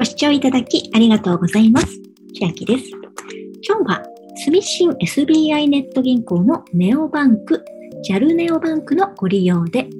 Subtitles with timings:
[0.00, 1.88] ご視聴いただきありがとうございます。
[2.34, 2.84] 千秋です。
[3.68, 4.02] 今日は、
[4.46, 7.62] 住信 SBI ネット銀行のネオバンク、
[8.08, 9.90] JAL ネオバンクのご利用で、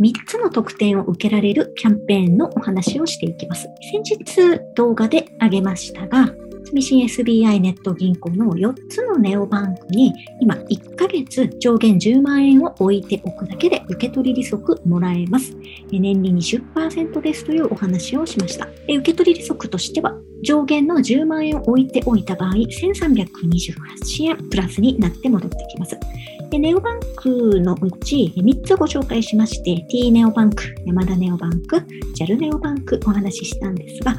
[0.00, 3.68] 3つの特典を受けられるキャンペーンのお話をしていきます。
[3.92, 6.34] 先日動画であげましたが、
[6.72, 15.56] 住信 SBI ネット銀行の4つのネオバンクに今1ヶ月上限10万円を置いておくだけで受け取り利息もらえます。
[15.90, 18.68] 年利20%ですというお話をしました。
[18.84, 25.98] 受け取り利息としては上限の10万円を置いておいた場合、1328円プラスになって戻ってきます。
[26.52, 31.76] ネオバンクのうち3つご紹介しまして、T ネオバンク、山田ネオバンク、
[32.18, 34.16] JAL ネオバンクお話ししたんですが、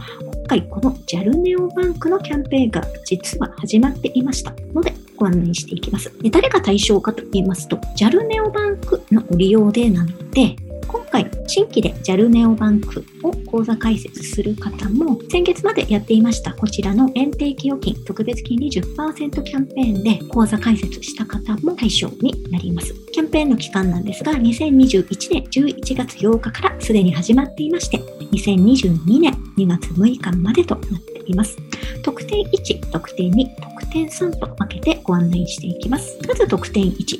[0.51, 6.11] 回この JAL ネオバンクのキャンペーンが実は始まっていましたので、ご案内していきます。
[6.21, 22.93] で誰が対象かと言いますと、JAL ネオバンクのご利用でなので、今回、新規で JAL ネオバンクを口座開設する方も、先月までやっていましたこちらの円定期預金特別金利10%キャンペーンで口座開設した方も対象になります。
[23.13, 27.99] キャンペーンの期間なんですが、2021年11月8日からすでに始まっていまして、
[28.33, 31.57] 2022年2月6日までとなっています。
[32.03, 36.17] 特典1、特典2、特典3と分けてご案内していきます。
[36.27, 37.19] まず特典1。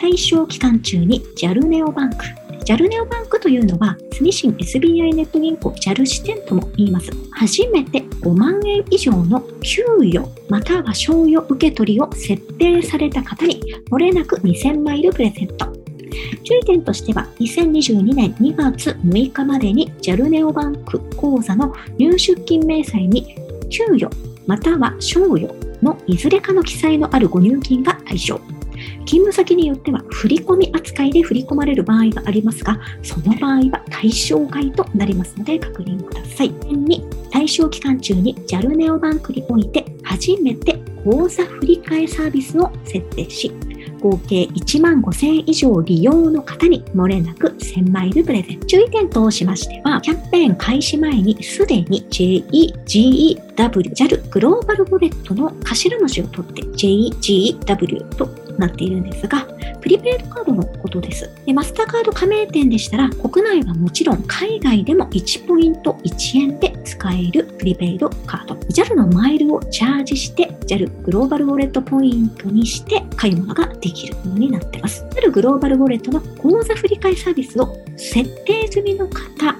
[0.00, 2.24] 対象期間中に JAL ネオバンク
[2.64, 7.10] JAL ネオバンクというのは、住信 SBI ネット銀行 JAL 支店とも言います。
[7.32, 15.79] 初めて5万円以上の給与または賞与受け取りを設定された方に、漏れなく2000マイルプレゼント。
[16.42, 23.34] 注意点としては、2022年2月6日までに JAL ネオバンク口座の入出金明細に
[23.68, 24.08] 給与
[24.46, 28.40] または賞与のいずれかの記載のあるご入金が対象。
[29.04, 36.50] 勤務先によっては振込扱いで振り込まれる場合がありますが、その場合は対象外となりますので確認ください。
[36.50, 43.52] 2、対象期間中に JAL ネオバンクにおいて初めて口座振替サービスを設定し、
[44.00, 48.66] 合計1万5000以上利用の方に漏れなく1000マイルプレゼント。
[48.66, 53.50] 注意点としましては、キャンペーン開始前にすでに JEGEW
[53.94, 58.28] JAL グローバルウォレットの頭文字を取って JEGW と
[58.58, 59.46] なっているんですが、
[59.80, 61.30] プリペイドカードのことです。
[61.46, 68.54] でマスターカード加盟店でしたら、国内はもちろん海外でも1ポイント1円で使えるプリペイドカード。
[68.54, 75.04] JAL のマイルをチャージして、JAL グローバルウォレットポイントにして買い物ができるものになっています。
[75.10, 79.56] JAL グローバルウォレットの口座振替サービスを設定済みの方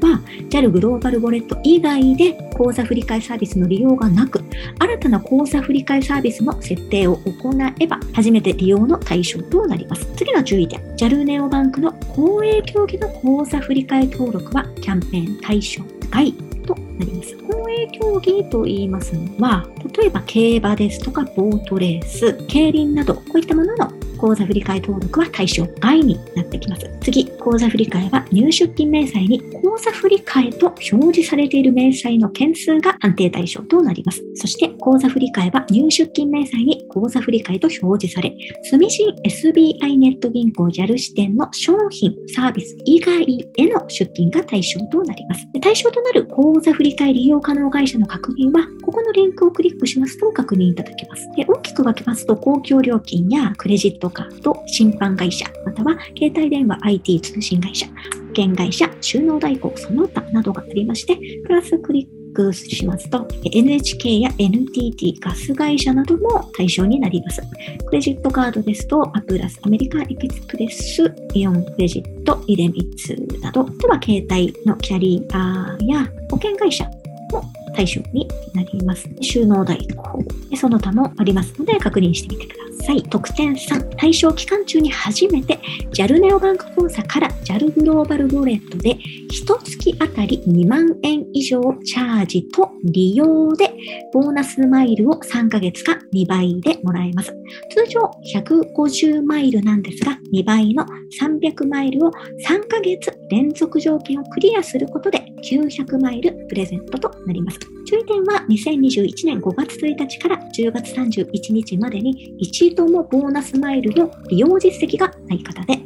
[0.00, 4.40] は JAL グローバルウォレット以外で口座振替サービスの利用がなく、
[4.78, 10.06] 新たな口座振替サービスの設定を行えば、初めて利用の対象となります。
[10.16, 16.32] 次の注意点、JAL ネオバンクの公営競技の口座振替登録はキャンペーン対象外
[16.66, 17.36] となります。
[17.38, 19.66] 公営競技と言いますのは、
[19.98, 26.90] 例えば競馬ですとかボートレース、競輪など、こういったものの口座振替登録は対象外になってきます。
[27.00, 34.22] 次、口座振替は入出金明細に口座振替と表示されている明細の件数が判定対象となります。
[34.34, 38.36] そして、口座振替は入出金明細に口座振替と表示され、
[38.70, 43.24] 住信 SBI ネット銀行 JAL 支店の商品、サービス以外
[43.56, 45.46] への出金が対象となります。
[45.62, 51.26] 対象となる口座振替利用可能会社の確認は、ここのリンクをクリックしますと確認いただけます。
[51.36, 57.92] で大きく分けますと、公共料金やクレジットカード、審判会社、または携帯電話 IT 通信会社、保
[58.36, 67.42] 険会社、収納代行、その他などがありまして、プラスクリックしますと、NHK や NTT ガス会社なども対象になります。
[67.86, 76.84] クレジットカードですと、アプラス、アメリカエキスプレス、イオンクレジット、イデミツなど、では携帯のキャリアや保険会社
[77.32, 77.42] も
[77.74, 79.08] 対象になります。
[79.20, 82.59] 収納代行、その他もありますので確認してみてください。
[82.80, 83.02] さい。
[83.02, 85.58] 特典3、対象期間中に初めて
[85.92, 88.96] JAL ネオバンク口座から JAL グローバルウォレットで
[89.30, 93.72] 1月あたり2万円以上チャージと利用で
[94.12, 97.34] ボーナスマイルを3ヶ月か2倍でもらえます。
[97.70, 100.86] 通常150マイルなんですが2倍の
[101.20, 107.58] 300マイルを3ヶ月連続条件をクリアすることで900マイルプレゼントとなります。
[107.84, 115.78] 注意点は2021年5月1日から10月31日までに一度もボーナスマイルの利用実績がない方で、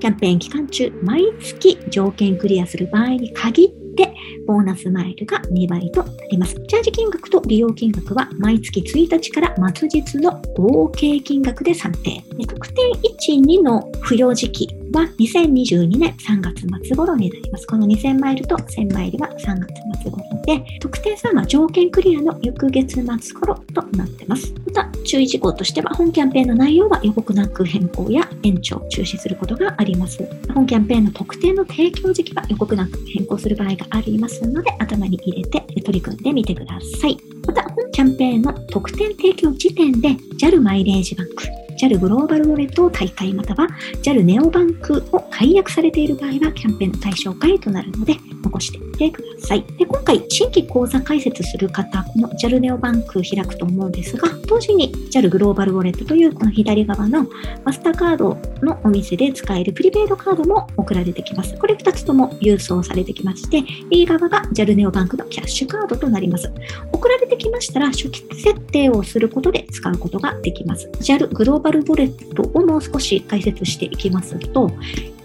[0.00, 4.14] キャンペーン期間中、毎月条件クリアする場合に限って、
[4.46, 6.54] ボーナスマイルが2倍となります。
[6.66, 12.22] チャージ金額と利用金額は毎月1日から末日の合計金額で算定。
[12.46, 17.66] 特典1、2の付与時期は2022年3月末頃になります。
[17.66, 24.54] この2000マイルと1000マイルは3月末頃で、特定さんは条件クリアの翌月末頃となってます。
[24.64, 30.26] また、注意事項としては、本キャンペーンの内容は予告なく変更や延長、中止することがあります。
[30.54, 37.18] 本キャンペーンの特定の提供時期は予告なく変更する場合がありますので、頭に入れて取り組んでみてください。
[37.46, 41.44] また、本キャンペーンの特典提供時点で JAL マイレージバンク、
[41.76, 43.68] JAL グローバルウォレットを大会または
[44.02, 49.62] JAL ネオバンクを解約されている場合はキャンペーンの対象外となるので残してみてください。
[49.78, 57.26] で今回、新規口座開設する方、この JAL ネオバンク開くと思うんですが、同時に JAL グローバルウォレットというこの左側の
[57.64, 61.56] マスターカードのお店で使えるプリペイドカードも送られてきます。
[61.56, 66.52] これ2つとも郵送されてきまして、右側が JAL ネオバンクのキャッシュカードとなります。
[66.92, 70.90] 送られてきましたら、初期設定をすることで使うことができます。
[71.00, 74.70] JAL グローバルウォレットをもう少し解説していきますと、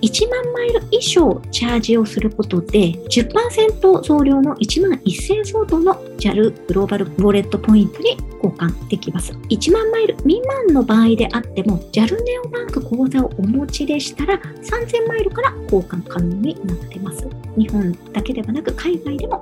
[0.01, 9.31] 1万マイル以上チャージをすることで10%増量の1万1000相当の JAL グローバルウォレットポイントに交換できます。
[9.33, 17.27] 1万マイル未満の場合であっても JAL ネオバンク口座をお持ちでしたら3000マイルから交換可能になってます。
[17.57, 19.41] 日本だけではなく海外でも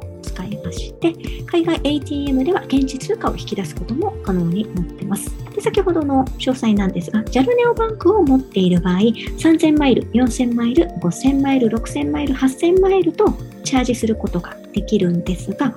[0.69, 1.13] まして、
[1.45, 5.31] 海外 ATM では現地通貨を引き出すことも可能になっています。
[5.55, 13.33] で先ほどの詳細なんですが、JAL ネオバンクを持っている場合、3000マイル、4000マイル、5000マイル、6000マイル、8000マイルと
[13.63, 15.73] チャージすることができるんですが、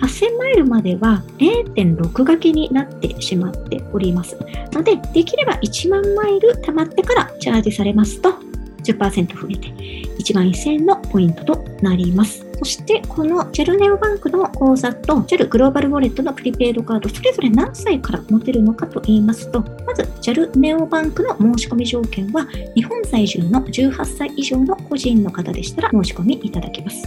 [0.00, 4.36] 8000マイルまでは0.6掛けになってしまっております。
[4.72, 8.30] ので、できれば1万マイル貯まってからチャージされますと
[8.84, 9.68] 10%増えて
[10.22, 12.45] 1万1000のポイントとなります。
[12.58, 27.06] そしてこの JAL ネオバンクの口座と JAL グローバルウォレットのプリペイドカード、それぞれ何歳から持てるのかと言いますと、まず JAL ネオバンクの申し込み条件は、日本在住の18歳以上の個人の方でしたら申し込みいただけます。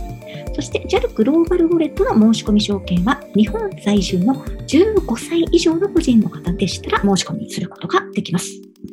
[0.56, 8.48] そして JAL グローバルウォレットの申し込み条件は、日本在住の15歳以上の個人の方でしたら申し込みすることができます。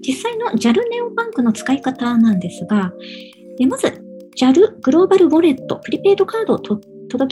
[0.07, 2.93] 実際の JAL ネオバンクの使い方なんですが、
[3.69, 4.06] まず
[4.37, 6.83] JAL グローバルウォレット、プリペイドカードを届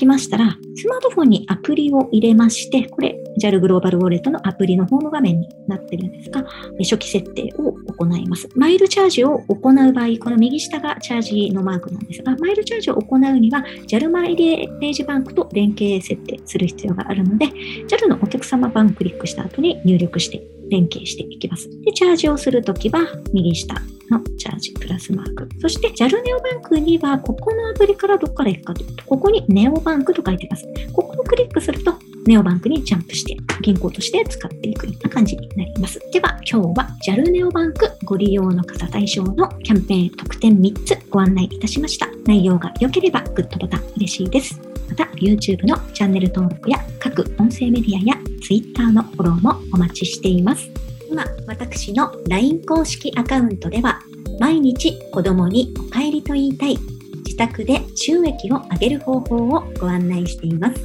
[0.00, 6.42] きましたら、スマートフォンにアプリを入れまして、これ JAL グローバルウォレットのアプリのホーム画面になってるんですが、
[6.78, 8.48] 初期設定を行います。
[8.56, 17.48] マイルチャージを行う場合、この右下がチャージのマークなんですが、マイルチャージを行うには JAL マイレージバンクと連携設定する必要があるので、
[17.86, 20.42] JAL のお客様版をクリックした後に入力して
[20.74, 21.70] 連携していきます。
[21.82, 23.00] で、チャージをするときは
[23.32, 23.74] 右下
[24.10, 25.48] のチャージプラスマーク。
[25.60, 30.66] そして JAL ネオバンクには、ここのアプリからどこから行くかというと、ここにネオバンクと書いてます。
[30.92, 31.94] ここをクリックすると、
[32.26, 36.00] ネオバンクにジャンプして、銀行として使っていくような感じになります。
[36.12, 42.08] では、今日は JAL ネオバンクご利用の方対象のキャンペーン特典3つご案内いたしました。
[42.26, 44.73] 内容が良ければグッドボタン嬉しいです。
[44.96, 50.70] また、YouTube のチャンネル登録や各音声メディアや Twitter のフォローもお待ちしています。
[51.10, 53.98] 今、私の LINE 公式アカウントでは、
[54.38, 56.78] 毎日子供にお帰りと言いたい、
[57.24, 60.80] 自宅で収益を上げる方法をご案内しています。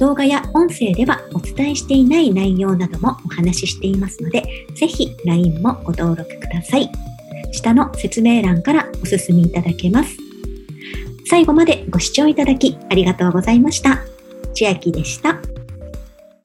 [0.00, 4.42] 動画や音声ではお伝えしていない内容などもお話ししていますので、
[4.74, 6.90] ぜひ LINE もご登録ください。
[7.52, 10.21] 下の説明欄からお進みいただけます。
[11.32, 14.04] 最後までご視聴いただきありがとうございました。
[14.52, 15.40] 千秋でした。